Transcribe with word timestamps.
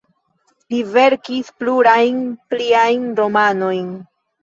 Li 0.73 0.79
verkis 0.95 1.53
plurajn 1.61 2.19
pliajn 2.51 3.09
romanojn. 3.25 3.97